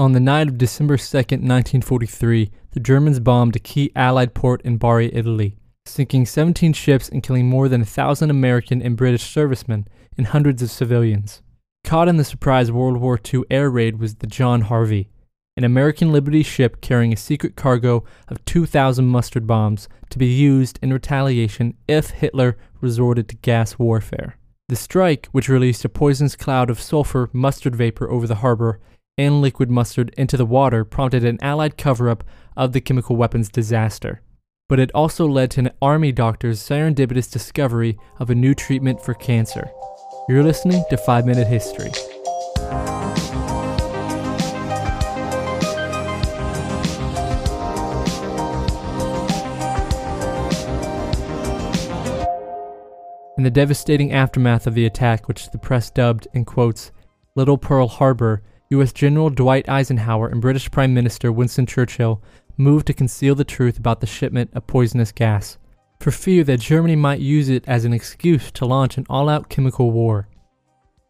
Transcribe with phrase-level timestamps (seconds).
[0.00, 4.78] On the night of December 2, 1943, the Germans bombed a key Allied port in
[4.78, 9.86] Bari, Italy, sinking 17 ships and killing more than a thousand American and British servicemen
[10.16, 11.42] and hundreds of civilians.
[11.84, 15.10] Caught in the surprise World War II air raid was the John Harvey,
[15.58, 20.78] an American Liberty ship carrying a secret cargo of 2,000 mustard bombs to be used
[20.80, 24.38] in retaliation if Hitler resorted to gas warfare.
[24.70, 28.80] The strike, which released a poisonous cloud of sulfur mustard vapor over the harbor,
[29.20, 32.24] and liquid mustard into the water prompted an Allied cover up
[32.56, 34.22] of the chemical weapons disaster.
[34.66, 39.12] But it also led to an Army doctor's serendipitous discovery of a new treatment for
[39.12, 39.70] cancer.
[40.26, 41.90] You're listening to 5 Minute History.
[53.36, 56.90] In the devastating aftermath of the attack, which the press dubbed, in quotes,
[57.36, 58.42] Little Pearl Harbor,
[58.72, 58.92] U.S.
[58.92, 62.22] General Dwight Eisenhower and British Prime Minister Winston Churchill
[62.56, 65.58] moved to conceal the truth about the shipment of poisonous gas,
[65.98, 69.48] for fear that Germany might use it as an excuse to launch an all out
[69.48, 70.28] chemical war.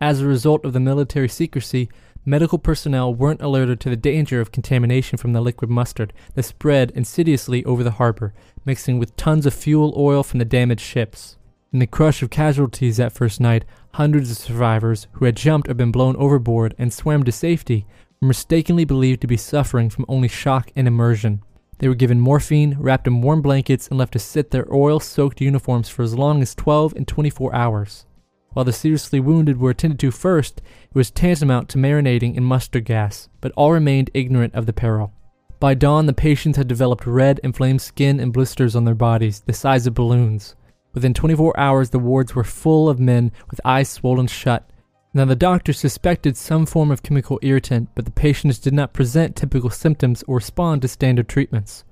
[0.00, 1.88] As a result of the military secrecy,
[2.24, 6.90] medical personnel weren't alerted to the danger of contamination from the liquid mustard that spread
[6.90, 8.34] insidiously over the harbor,
[8.64, 11.36] mixing with tons of fuel oil from the damaged ships.
[11.74, 15.74] In the crush of casualties that first night, hundreds of survivors who had jumped or
[15.74, 17.84] been blown overboard and swam to safety
[18.20, 21.42] were mistakenly believed to be suffering from only shock and immersion.
[21.78, 25.40] They were given morphine, wrapped in warm blankets, and left to sit their oil soaked
[25.40, 28.06] uniforms for as long as 12 and 24 hours.
[28.52, 32.84] While the seriously wounded were attended to first, it was tantamount to marinating in mustard
[32.84, 35.12] gas, but all remained ignorant of the peril.
[35.58, 39.52] By dawn, the patients had developed red, inflamed skin and blisters on their bodies, the
[39.52, 40.54] size of balloons.
[40.94, 44.70] Within 24 hours, the wards were full of men with eyes swollen shut.
[45.12, 49.36] Now, the doctors suspected some form of chemical irritant, but the patients did not present
[49.36, 51.84] typical symptoms or respond to standard treatments.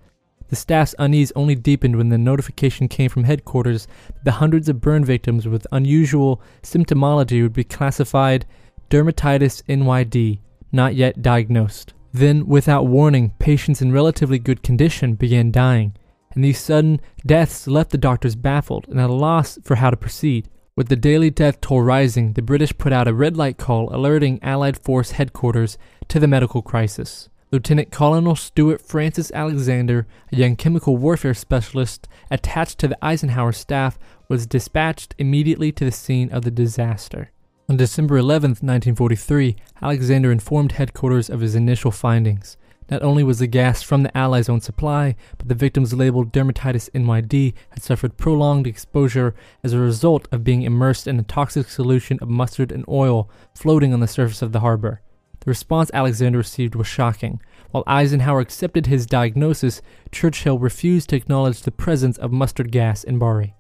[0.49, 4.81] The staff's unease only deepened when the notification came from headquarters that the hundreds of
[4.81, 8.45] burn victims with unusual symptomology would be classified
[8.91, 10.41] dermatitis NYD,
[10.71, 11.95] not yet diagnosed.
[12.13, 15.97] Then, without warning, patients in relatively good condition began dying
[16.35, 19.97] and these sudden deaths left the doctors baffled and at a loss for how to
[19.97, 20.49] proceed.
[20.75, 24.39] With the daily death toll rising, the British put out a red light call alerting
[24.43, 25.77] Allied Force headquarters
[26.09, 27.29] to the medical crisis.
[27.51, 33.99] Lieutenant Colonel Stewart Francis Alexander, a young chemical warfare specialist attached to the Eisenhower staff,
[34.27, 37.31] was dispatched immediately to the scene of the disaster.
[37.69, 42.57] On December 11, 1943, Alexander informed headquarters of his initial findings.
[42.91, 46.91] Not only was the gas from the Allies' own supply, but the victims labeled dermatitis
[46.91, 52.19] NYD had suffered prolonged exposure as a result of being immersed in a toxic solution
[52.21, 55.01] of mustard and oil floating on the surface of the harbor.
[55.41, 57.41] The response Alexander received was shocking.
[57.73, 59.83] While Eisenhower accepted his diagnosis,
[60.13, 63.55] Churchill refused to acknowledge the presence of mustard gas in Bari.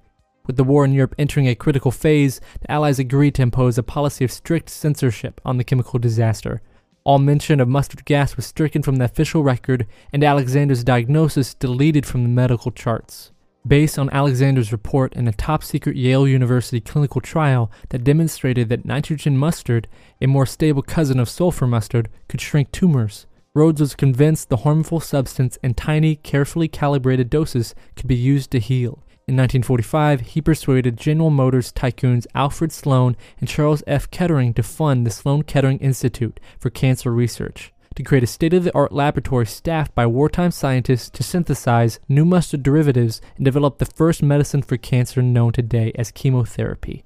[0.46, 3.82] With the war in Europe entering a critical phase, the Allies agreed to impose a
[3.82, 6.62] policy of strict censorship on the chemical disaster.
[7.04, 12.06] All mention of mustard gas was stricken from the official record and Alexander's diagnosis deleted
[12.06, 13.32] from the medical charts.
[13.66, 18.84] Based on Alexander's report in a top secret Yale University clinical trial that demonstrated that
[18.84, 19.88] nitrogen mustard,
[20.20, 24.98] a more stable cousin of sulfur mustard, could shrink tumors, Rhoads was convinced the harmful
[24.98, 29.02] substance in tiny, carefully calibrated doses could be used to heal.
[29.32, 34.10] In 1945, he persuaded General Motors tycoons Alfred Sloan and Charles F.
[34.10, 38.62] Kettering to fund the Sloan Kettering Institute for Cancer Research to create a state of
[38.62, 43.86] the art laboratory staffed by wartime scientists to synthesize new mustard derivatives and develop the
[43.86, 47.02] first medicine for cancer known today as chemotherapy.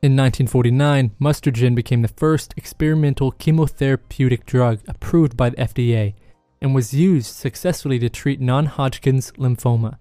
[0.00, 6.14] In 1949, Mustargen became the first experimental chemotherapeutic drug approved by the FDA
[6.62, 9.98] and was used successfully to treat non Hodgkin's lymphoma.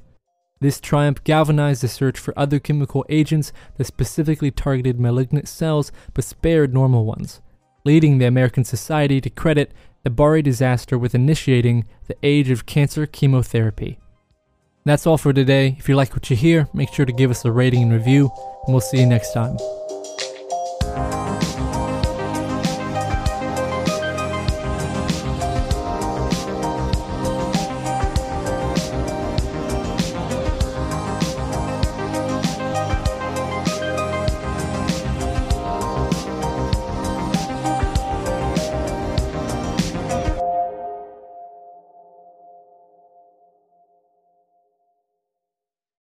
[0.61, 6.23] This triumph galvanized the search for other chemical agents that specifically targeted malignant cells but
[6.23, 7.41] spared normal ones,
[7.83, 9.73] leading the American Society to credit
[10.03, 13.99] the Bari disaster with initiating the age of cancer chemotherapy.
[14.85, 15.75] That's all for today.
[15.79, 18.29] If you like what you hear, make sure to give us a rating and review,
[18.65, 19.57] and we'll see you next time.